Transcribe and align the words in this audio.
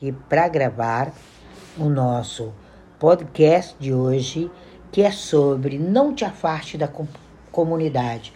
aqui 0.00 0.12
para 0.30 0.48
gravar 0.48 1.12
o 1.76 1.84
nosso 1.90 2.54
podcast 2.98 3.76
de 3.78 3.92
hoje, 3.92 4.50
que 4.90 5.02
é 5.02 5.10
sobre 5.10 5.78
não 5.78 6.14
te 6.14 6.24
afaste 6.24 6.78
da 6.78 6.90
comunidade. 7.52 8.32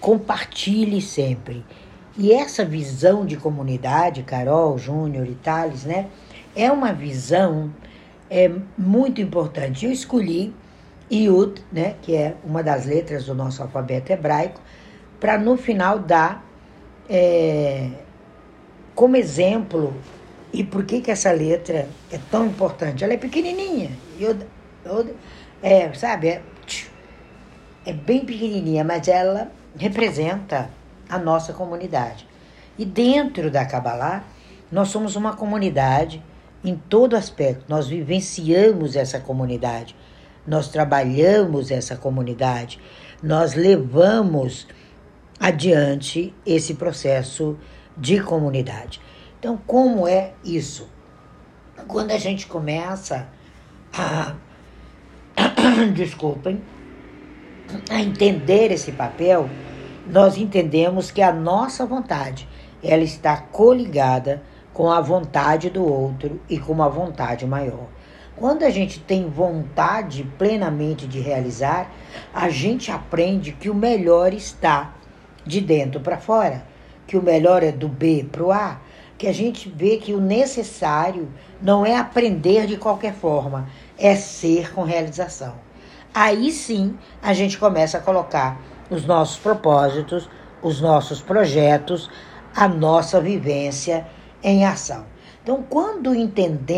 Compartilhe 0.00 1.02
sempre. 1.02 1.66
E 2.16 2.32
essa 2.32 2.64
visão 2.64 3.26
de 3.26 3.36
comunidade, 3.36 4.22
Carol, 4.22 4.78
Júnior 4.78 5.26
e 5.26 5.34
Thales, 5.34 5.84
né? 5.84 6.06
É 6.54 6.70
uma 6.70 6.92
visão 6.92 7.72
é, 8.30 8.48
muito 8.78 9.20
importante. 9.20 9.86
Eu 9.86 9.92
escolhi 9.92 10.54
Yud, 11.12 11.60
né? 11.72 11.96
Que 12.02 12.14
é 12.14 12.36
uma 12.44 12.62
das 12.62 12.86
letras 12.86 13.26
do 13.26 13.34
nosso 13.34 13.60
alfabeto 13.62 14.12
hebraico, 14.12 14.60
para 15.18 15.36
no 15.36 15.56
final 15.56 15.98
dar 15.98 16.44
é, 17.08 17.90
como 18.94 19.16
exemplo 19.16 19.92
e 20.52 20.64
por 20.64 20.84
que, 20.84 21.00
que 21.00 21.10
essa 21.10 21.30
letra 21.30 21.88
é 22.10 22.18
tão 22.30 22.46
importante? 22.46 23.04
Ela 23.04 23.14
é 23.14 23.16
pequenininha. 23.16 23.90
Eu, 24.18 24.36
eu, 24.84 25.14
é, 25.62 25.92
sabe? 25.92 26.28
É, 26.28 26.42
é 27.86 27.92
bem 27.92 28.24
pequenininha, 28.24 28.82
mas 28.84 29.06
ela 29.08 29.50
representa 29.76 30.70
a 31.08 31.18
nossa 31.18 31.52
comunidade. 31.52 32.26
E 32.78 32.84
dentro 32.84 33.50
da 33.50 33.64
Kabbalah, 33.64 34.24
nós 34.70 34.88
somos 34.88 35.16
uma 35.16 35.36
comunidade 35.36 36.22
em 36.64 36.76
todo 36.76 37.16
aspecto. 37.16 37.64
Nós 37.68 37.88
vivenciamos 37.88 38.96
essa 38.96 39.20
comunidade, 39.20 39.94
nós 40.46 40.68
trabalhamos 40.68 41.70
essa 41.70 41.96
comunidade, 41.96 42.80
nós 43.22 43.54
levamos 43.54 44.66
adiante 45.38 46.34
esse 46.44 46.74
processo 46.74 47.56
de 47.96 48.20
comunidade. 48.20 49.00
Então, 49.40 49.58
como 49.66 50.06
é 50.06 50.34
isso? 50.44 50.86
Quando 51.88 52.10
a 52.10 52.18
gente 52.18 52.46
começa 52.46 53.26
a. 53.90 54.34
Desculpem. 55.96 56.62
A 57.88 58.02
entender 58.02 58.70
esse 58.70 58.92
papel, 58.92 59.48
nós 60.06 60.36
entendemos 60.36 61.10
que 61.10 61.22
a 61.22 61.32
nossa 61.32 61.86
vontade 61.86 62.46
ela 62.82 63.02
está 63.02 63.38
coligada 63.38 64.42
com 64.74 64.90
a 64.90 65.00
vontade 65.00 65.70
do 65.70 65.84
outro 65.84 66.38
e 66.46 66.58
com 66.58 66.74
uma 66.74 66.90
vontade 66.90 67.46
maior. 67.46 67.86
Quando 68.36 68.62
a 68.64 68.70
gente 68.70 69.00
tem 69.00 69.26
vontade 69.26 70.22
plenamente 70.36 71.06
de 71.06 71.18
realizar, 71.18 71.90
a 72.34 72.50
gente 72.50 72.90
aprende 72.90 73.52
que 73.52 73.70
o 73.70 73.74
melhor 73.74 74.34
está 74.34 74.94
de 75.46 75.62
dentro 75.62 76.00
para 76.00 76.18
fora, 76.18 76.66
que 77.06 77.16
o 77.16 77.22
melhor 77.22 77.62
é 77.62 77.72
do 77.72 77.88
B 77.88 78.26
para 78.30 78.42
o 78.42 78.52
A, 78.52 78.80
que 79.20 79.28
a 79.28 79.34
gente 79.34 79.68
vê 79.68 79.98
que 79.98 80.14
o 80.14 80.18
necessário 80.20 81.28
não 81.60 81.84
é 81.84 81.94
aprender 81.94 82.66
de 82.66 82.78
qualquer 82.78 83.12
forma, 83.12 83.68
é 83.98 84.16
ser 84.16 84.72
com 84.72 84.82
realização. 84.82 85.56
Aí 86.14 86.50
sim 86.50 86.96
a 87.20 87.34
gente 87.34 87.58
começa 87.58 87.98
a 87.98 88.00
colocar 88.00 88.58
os 88.88 89.04
nossos 89.04 89.36
propósitos, 89.36 90.26
os 90.62 90.80
nossos 90.80 91.20
projetos, 91.20 92.08
a 92.56 92.66
nossa 92.66 93.20
vivência 93.20 94.06
em 94.42 94.64
ação. 94.64 95.04
Então, 95.42 95.62
quando 95.68 96.14
entendemos 96.14 96.64